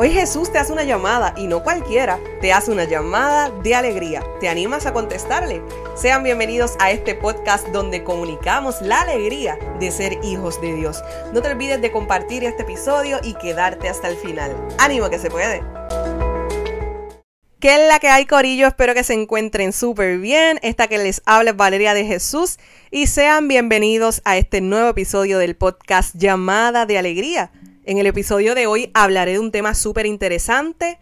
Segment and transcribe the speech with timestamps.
[0.00, 4.22] Hoy Jesús te hace una llamada y no cualquiera, te hace una llamada de alegría.
[4.38, 5.60] ¿Te animas a contestarle?
[5.96, 11.02] Sean bienvenidos a este podcast donde comunicamos la alegría de ser hijos de Dios.
[11.34, 14.54] No te olvides de compartir este episodio y quedarte hasta el final.
[14.78, 15.64] ¡Ánimo que se puede!
[17.58, 18.68] ¿Qué es la que hay, Corillo?
[18.68, 20.60] Espero que se encuentren súper bien.
[20.62, 22.60] Esta que les habla es Valeria de Jesús
[22.92, 27.50] y sean bienvenidos a este nuevo episodio del podcast Llamada de Alegría
[27.88, 31.00] en el episodio de hoy hablaré de un tema súper interesante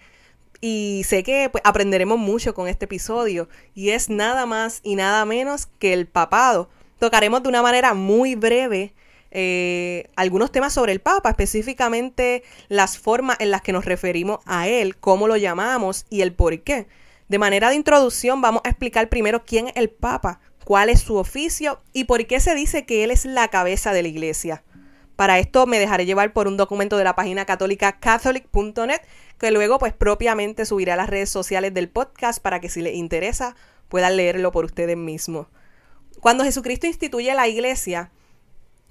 [0.60, 5.24] y sé que pues, aprenderemos mucho con este episodio y es nada más y nada
[5.24, 6.70] menos que el papado.
[7.00, 8.94] Tocaremos de una manera muy breve
[9.32, 14.68] eh, algunos temas sobre el Papa, específicamente las formas en las que nos referimos a
[14.68, 16.86] él, cómo lo llamamos y el por qué.
[17.26, 21.16] De manera de introducción vamos a explicar primero quién es el Papa, cuál es su
[21.16, 24.62] oficio y por qué se dice que él es la cabeza de la iglesia.
[25.16, 29.00] Para esto me dejaré llevar por un documento de la página católica catholic.net
[29.38, 32.94] que luego pues propiamente subiré a las redes sociales del podcast para que si les
[32.94, 33.56] interesa
[33.88, 35.46] puedan leerlo por ustedes mismos.
[36.20, 38.10] Cuando Jesucristo instituye la iglesia,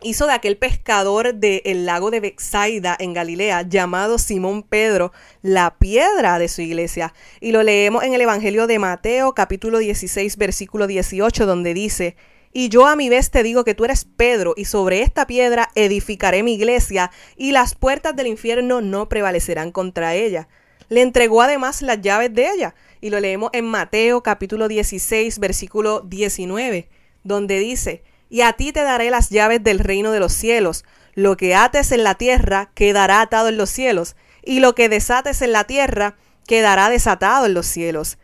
[0.02, 6.39] hizo de aquel pescador del lago de Bexaida en Galilea, llamado Simón Pedro, la piedra
[6.39, 7.14] de su iglesia.
[7.39, 12.16] Y lo leemos en el Evangelio de Mateo, capítulo 16, versículo 18, donde dice,
[12.58, 15.72] y yo a mi vez te digo que tú eres Pedro, y sobre esta piedra
[15.75, 20.48] edificaré mi iglesia, y las puertas del infierno no prevalecerán contra ella.
[20.88, 26.00] Le entregó además las llaves de ella, y lo leemos en Mateo capítulo 16, versículo
[26.00, 26.88] 19,
[27.26, 30.86] donde dice, y a ti te daré las llaves del reino de los cielos.
[31.14, 35.42] Lo que ates en la tierra quedará atado en los cielos, y lo que desates
[35.42, 36.16] en la tierra
[36.48, 38.17] quedará desatado en los cielos.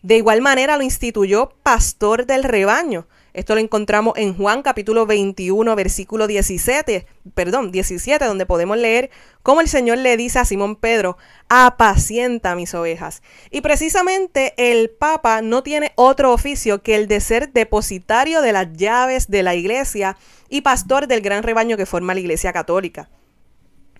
[0.00, 5.74] De igual manera lo instituyó pastor del rebaño, esto lo encontramos en Juan capítulo 21,
[5.74, 7.04] versículo 17,
[7.34, 9.10] perdón, 17, donde podemos leer
[9.42, 11.18] cómo el Señor le dice a Simón Pedro,
[11.48, 13.22] apacienta mis ovejas.
[13.50, 18.72] Y precisamente el Papa no tiene otro oficio que el de ser depositario de las
[18.72, 20.16] llaves de la iglesia
[20.48, 23.10] y pastor del gran rebaño que forma la iglesia católica.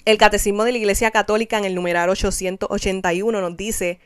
[0.05, 3.99] El catecismo de la iglesia católica en el numeral 881 nos dice,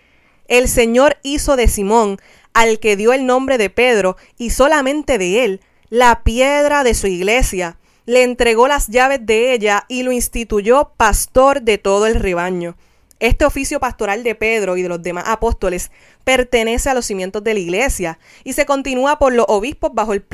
[0.48, 2.19] el Señor hizo de Simón
[2.54, 5.60] al que dio el nombre de Pedro y solamente de él,
[5.91, 7.78] la piedra de su iglesia.
[8.06, 12.76] Le entregó las llaves de ella y lo instituyó pastor de todo el rebaño.
[13.20, 15.91] Este oficio pastoral de Pedro y de los demás apóstoles
[16.25, 20.25] pertenece a los cimientos de la iglesia y se continúa por los obispos bajo el,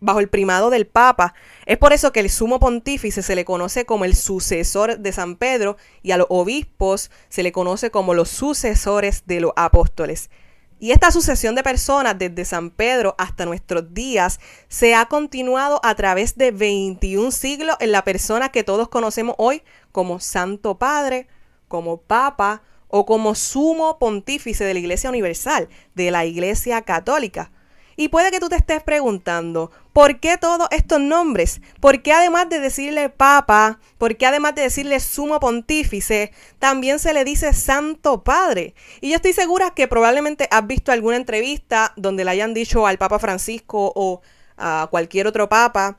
[0.00, 1.34] bajo el primado del Papa.
[1.64, 5.36] Es por eso que el sumo pontífice se le conoce como el sucesor de San
[5.36, 10.30] Pedro y a los obispos se le conoce como los sucesores de los apóstoles.
[10.78, 15.94] Y esta sucesión de personas desde San Pedro hasta nuestros días se ha continuado a
[15.94, 21.28] través de 21 siglos en la persona que todos conocemos hoy como Santo Padre,
[21.68, 27.50] como Papa o como Sumo Pontífice de la Iglesia Universal, de la Iglesia Católica.
[27.96, 31.62] Y puede que tú te estés preguntando, ¿por qué todos estos nombres?
[31.80, 37.14] ¿Por qué además de decirle Papa, por qué además de decirle Sumo Pontífice, también se
[37.14, 38.74] le dice Santo Padre?
[39.00, 42.98] Y yo estoy segura que probablemente has visto alguna entrevista donde le hayan dicho al
[42.98, 44.20] Papa Francisco o
[44.58, 45.96] a cualquier otro Papa,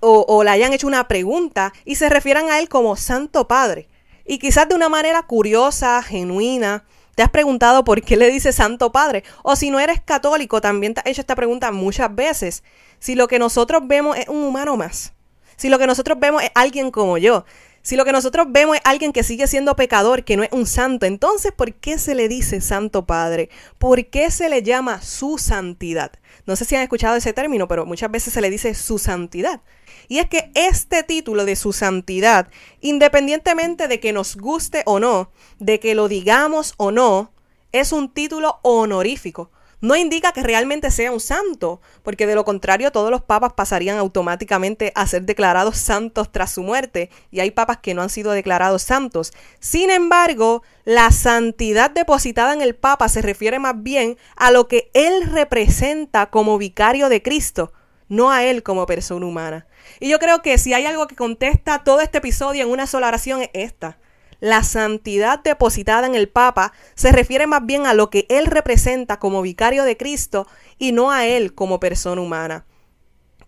[0.00, 3.88] o, o le hayan hecho una pregunta y se refieran a él como Santo Padre.
[4.24, 6.84] Y quizás de una manera curiosa, genuina,
[7.18, 9.24] ¿Te has preguntado por qué le dice Santo Padre?
[9.42, 12.62] O si no eres católico, también te has hecho esta pregunta muchas veces.
[13.00, 15.14] Si lo que nosotros vemos es un humano más.
[15.56, 17.44] Si lo que nosotros vemos es alguien como yo.
[17.82, 20.66] Si lo que nosotros vemos es alguien que sigue siendo pecador, que no es un
[20.66, 23.48] santo, entonces ¿por qué se le dice Santo Padre?
[23.78, 26.12] ¿Por qué se le llama su santidad?
[26.46, 29.60] No sé si han escuchado ese término, pero muchas veces se le dice su santidad.
[30.08, 32.48] Y es que este título de su santidad,
[32.80, 37.32] independientemente de que nos guste o no, de que lo digamos o no,
[37.72, 39.50] es un título honorífico.
[39.80, 43.96] No indica que realmente sea un santo, porque de lo contrario todos los papas pasarían
[43.98, 48.32] automáticamente a ser declarados santos tras su muerte, y hay papas que no han sido
[48.32, 49.32] declarados santos.
[49.60, 54.90] Sin embargo, la santidad depositada en el papa se refiere más bien a lo que
[54.94, 57.72] él representa como vicario de Cristo,
[58.08, 59.68] no a él como persona humana.
[60.00, 63.08] Y yo creo que si hay algo que contesta todo este episodio en una sola
[63.08, 63.98] oración es esta.
[64.40, 69.18] La santidad depositada en el Papa se refiere más bien a lo que él representa
[69.18, 70.46] como vicario de Cristo
[70.78, 72.64] y no a él como persona humana.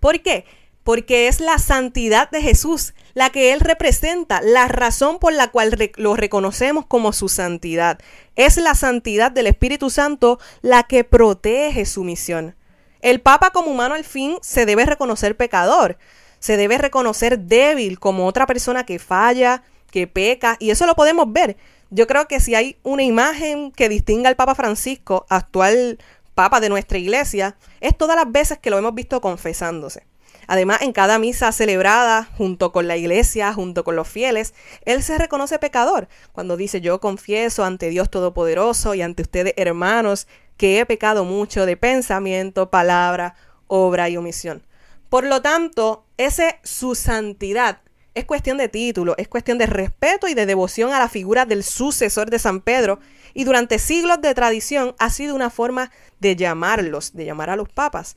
[0.01, 0.45] ¿Por qué?
[0.83, 5.77] Porque es la santidad de Jesús la que él representa, la razón por la cual
[5.97, 7.99] lo reconocemos como su santidad.
[8.35, 12.57] Es la santidad del Espíritu Santo la que protege su misión.
[13.01, 15.99] El Papa como humano al fin se debe reconocer pecador,
[16.39, 21.33] se debe reconocer débil como otra persona que falla, que peca, y eso lo podemos
[21.33, 21.57] ver.
[21.91, 25.99] Yo creo que si hay una imagen que distinga al Papa Francisco, actual
[26.35, 30.07] Papa de nuestra iglesia, es todas las veces que lo hemos visto confesándose.
[30.47, 34.53] Además, en cada misa celebrada junto con la iglesia, junto con los fieles,
[34.85, 40.27] él se reconoce pecador cuando dice yo confieso ante Dios Todopoderoso y ante ustedes hermanos
[40.57, 43.35] que he pecado mucho de pensamiento, palabra,
[43.69, 44.67] obra y omisión.
[45.09, 47.81] Por lo tanto, ese su santidad
[48.21, 51.65] es cuestión de título, es cuestión de respeto y de devoción a la figura del
[51.65, 53.01] sucesor de San Pedro
[53.35, 55.91] y durante siglos de tradición ha sido una forma
[56.21, 58.17] de llamarlos, de llamar a los papas.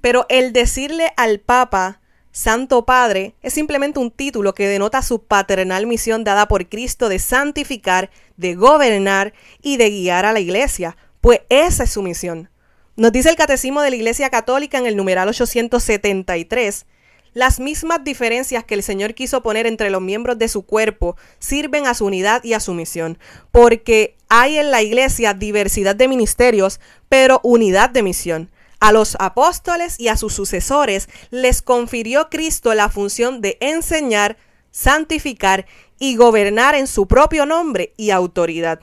[0.00, 2.00] Pero el decirle al Papa
[2.32, 7.18] Santo Padre es simplemente un título que denota su paternal misión dada por Cristo de
[7.18, 9.32] santificar, de gobernar
[9.62, 12.50] y de guiar a la iglesia, pues esa es su misión.
[12.96, 16.86] Nos dice el Catecismo de la Iglesia Católica en el numeral 873,
[17.36, 21.86] las mismas diferencias que el Señor quiso poner entre los miembros de su cuerpo sirven
[21.86, 23.18] a su unidad y a su misión,
[23.52, 26.80] porque hay en la Iglesia diversidad de ministerios,
[27.10, 28.50] pero unidad de misión.
[28.80, 34.38] A los apóstoles y a sus sucesores les confirió Cristo la función de enseñar,
[34.70, 35.66] santificar
[35.98, 38.80] y gobernar en su propio nombre y autoridad.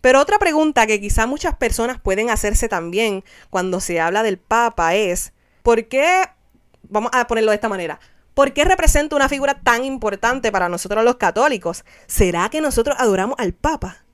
[0.00, 4.94] Pero otra pregunta que quizá muchas personas pueden hacerse también cuando se habla del Papa
[4.94, 5.32] es,
[5.64, 6.22] ¿por qué,
[6.88, 8.00] vamos a ponerlo de esta manera,
[8.34, 11.84] ¿por qué representa una figura tan importante para nosotros los católicos?
[12.06, 14.04] ¿Será que nosotros adoramos al Papa?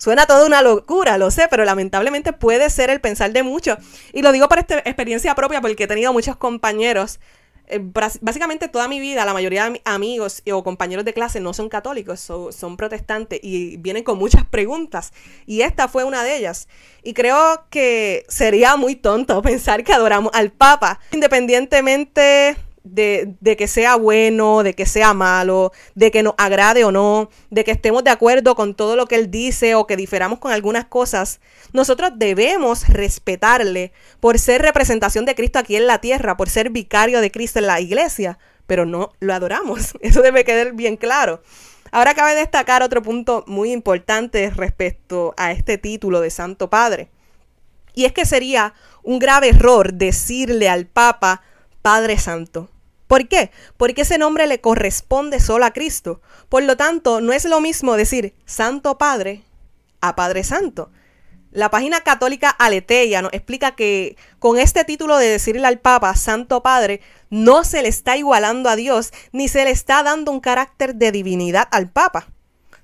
[0.00, 3.76] Suena toda una locura, lo sé, pero lamentablemente puede ser el pensar de muchos.
[4.14, 7.20] Y lo digo por esta experiencia propia, porque he tenido muchos compañeros.
[7.70, 7.80] Eh,
[8.20, 11.68] básicamente toda mi vida, la mayoría de mis amigos o compañeros de clase no son
[11.68, 15.12] católicos, son protestantes y vienen con muchas preguntas.
[15.46, 16.68] Y esta fue una de ellas.
[17.02, 23.68] Y creo que sería muy tonto pensar que adoramos al Papa, independientemente de, de, que
[23.68, 28.04] sea bueno, de que sea malo, de que nos agrade o no, de que estemos
[28.04, 31.40] de acuerdo con todo lo que él dice o que diferamos con algunas cosas,
[31.72, 37.20] nosotros debemos respetarle por ser representación de Cristo aquí en la tierra, por ser vicario
[37.20, 39.94] de Cristo en la iglesia, pero no lo adoramos.
[40.00, 41.42] Eso debe quedar bien claro.
[41.92, 47.08] Ahora cabe destacar otro punto muy importante respecto a este título de Santo Padre.
[47.94, 51.42] Y es que sería un grave error decirle al Papa
[51.82, 52.70] Padre Santo.
[53.06, 53.50] ¿Por qué?
[53.76, 56.20] Porque ese nombre le corresponde solo a Cristo.
[56.48, 59.42] Por lo tanto, no es lo mismo decir Santo Padre
[60.00, 60.90] a Padre Santo.
[61.50, 66.62] La página católica Aleteia nos explica que con este título de decirle al Papa Santo
[66.62, 70.94] Padre, no se le está igualando a Dios ni se le está dando un carácter
[70.94, 72.28] de divinidad al Papa.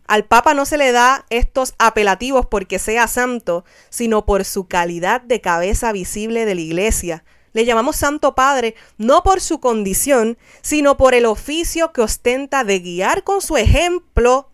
[0.08, 5.20] Al Papa no se le da estos apelativos porque sea santo, sino por su calidad
[5.20, 7.24] de cabeza visible de la iglesia,
[7.56, 12.80] le llamamos Santo Padre no por su condición, sino por el oficio que ostenta de
[12.80, 14.50] guiar con su ejemplo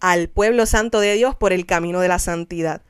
[0.00, 2.82] al pueblo santo de Dios por el camino de la santidad.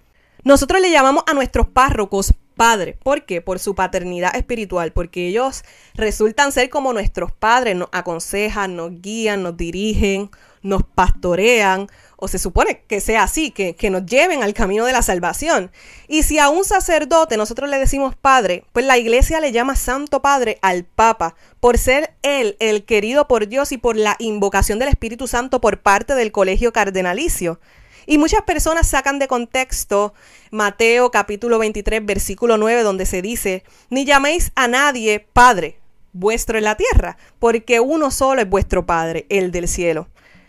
[0.42, 2.98] Nosotros le llamamos a nuestros párrocos padre.
[3.00, 3.40] ¿Por qué?
[3.40, 5.62] Por su paternidad espiritual, porque ellos
[5.94, 10.28] resultan ser como nuestros padres, nos aconsejan, nos guían, nos dirigen,
[10.66, 14.92] nos pastorean, o se supone que sea así, que, que, nos lleven al camino de
[14.92, 15.70] la salvación.
[16.08, 20.22] Y si a un sacerdote nosotros le decimos padre, pues la iglesia le llama santo
[20.22, 24.88] padre al papa, por ser él el querido por Dios y por la invocación del
[24.88, 27.60] Espíritu Santo por parte del colegio cardenalicio.
[28.06, 30.14] Y muchas personas sacan de contexto
[30.50, 35.80] Mateo capítulo 23 versículo 9 donde se dice, ni llaméis a nadie padre
[36.16, 40.08] vuestro en la tierra, porque uno solo es vuestro Padre, el del cielo.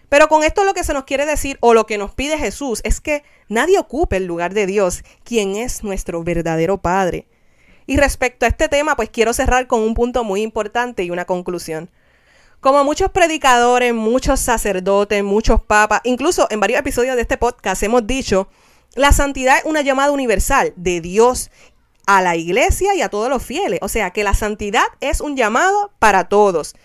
[0.09, 2.81] Pero con esto lo que se nos quiere decir o lo que nos pide Jesús
[2.83, 7.27] es que nadie ocupe el lugar de Dios, quien es nuestro verdadero Padre.
[7.85, 11.25] Y respecto a este tema, pues quiero cerrar con un punto muy importante y una
[11.25, 11.89] conclusión.
[12.59, 18.07] Como muchos predicadores, muchos sacerdotes, muchos papas, incluso en varios episodios de este podcast hemos
[18.07, 18.49] dicho,
[18.95, 21.51] la santidad es una llamada universal de Dios
[22.07, 23.79] a la iglesia y a todos los fieles.
[23.83, 26.75] O sea que la santidad es un llamado para todos.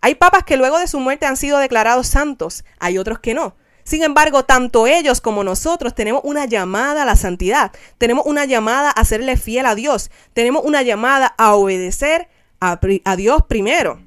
[0.00, 3.56] Hay papas que luego de su muerte han sido declarados santos, hay otros que no.
[3.88, 8.90] Sin embargo, tanto ellos como nosotros tenemos una llamada a la santidad, tenemos una llamada
[8.90, 12.28] a serle fiel a Dios, tenemos una llamada a obedecer
[12.60, 12.78] a,
[13.16, 14.00] Dios primero.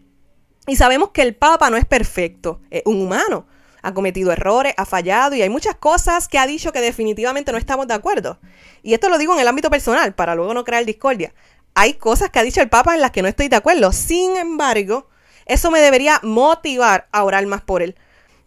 [0.67, 3.47] Y sabemos que el Papa no es perfecto, es un humano,
[3.81, 7.57] ha cometido errores, ha fallado y hay muchas cosas que ha dicho que definitivamente no
[7.57, 8.39] estamos de acuerdo.
[8.83, 11.33] Y esto lo digo en el ámbito personal, para luego no crear discordia.
[11.73, 13.91] Hay cosas que ha dicho el Papa en las que no estoy de acuerdo.
[13.91, 15.07] Sin embargo,
[15.51, 17.95] eso me debería motivar a orar más por él.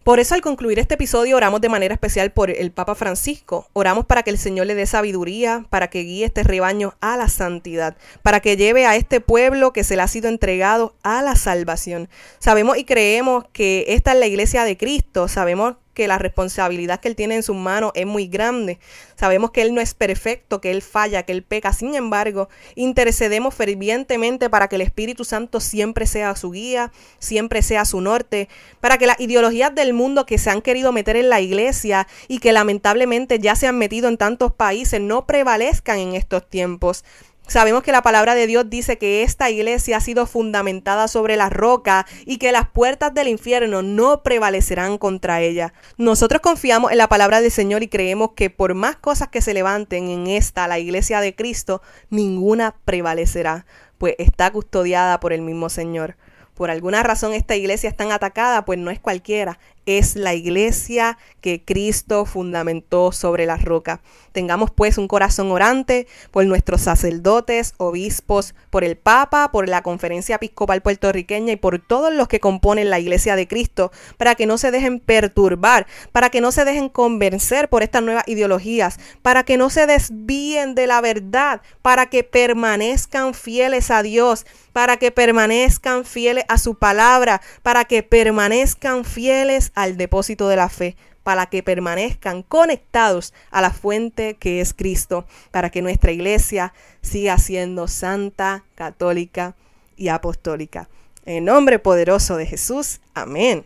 [0.03, 3.67] Por eso al concluir este episodio oramos de manera especial por el Papa Francisco.
[3.73, 7.27] Oramos para que el Señor le dé sabiduría, para que guíe este rebaño a la
[7.27, 11.35] santidad, para que lleve a este pueblo que se le ha sido entregado a la
[11.35, 12.09] salvación.
[12.39, 17.07] Sabemos y creemos que esta es la iglesia de Cristo, sabemos que la responsabilidad que
[17.07, 18.77] Él tiene en sus manos es muy grande.
[19.15, 21.73] Sabemos que Él no es perfecto, que Él falla, que Él peca.
[21.73, 27.85] Sin embargo, intercedemos fervientemente para que el Espíritu Santo siempre sea su guía, siempre sea
[27.85, 28.47] su norte,
[28.79, 32.37] para que las ideologías del mundo que se han querido meter en la iglesia y
[32.37, 37.03] que lamentablemente ya se han metido en tantos países no prevalezcan en estos tiempos.
[37.47, 41.49] Sabemos que la palabra de Dios dice que esta iglesia ha sido fundamentada sobre la
[41.49, 45.73] roca y que las puertas del infierno no prevalecerán contra ella.
[45.97, 49.53] Nosotros confiamos en la palabra del Señor y creemos que por más cosas que se
[49.53, 53.67] levanten en esta, la iglesia de Cristo, ninguna prevalecerá,
[53.99, 56.17] pues está custodiada por el mismo Señor.
[56.55, 61.17] Por alguna razón esta iglesia es tan atacada, pues no es cualquiera, es la iglesia
[61.41, 64.01] que Cristo fundamentó sobre la roca.
[64.31, 70.35] Tengamos pues un corazón orante por nuestros sacerdotes, obispos, por el Papa, por la Conferencia
[70.35, 74.57] Episcopal Puertorriqueña y por todos los que componen la iglesia de Cristo, para que no
[74.57, 79.57] se dejen perturbar, para que no se dejen convencer por estas nuevas ideologías, para que
[79.57, 86.03] no se desvíen de la verdad, para que permanezcan fieles a Dios, para que permanezcan
[86.03, 91.63] fieles a su palabra, para que permanezcan fieles al depósito de la fe, para que
[91.63, 98.63] permanezcan conectados a la fuente que es Cristo, para que nuestra iglesia siga siendo santa,
[98.75, 99.55] católica
[99.97, 100.87] y apostólica.
[101.25, 103.65] En nombre poderoso de Jesús, amén.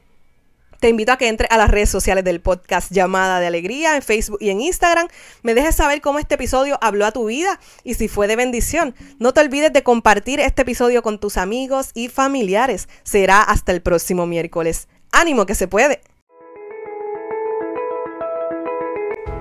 [0.79, 4.01] Te invito a que entres a las redes sociales del podcast Llamada de Alegría en
[4.01, 5.09] Facebook y en Instagram.
[5.43, 8.95] Me dejes saber cómo este episodio habló a tu vida y si fue de bendición.
[9.19, 12.87] No te olvides de compartir este episodio con tus amigos y familiares.
[13.03, 14.87] Será hasta el próximo miércoles.
[15.11, 16.01] Ánimo que se puede.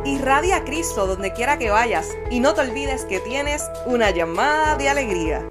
[0.04, 4.76] Irradia a Cristo donde quiera que vayas y no te olvides que tienes una llamada
[4.76, 5.46] de alegría.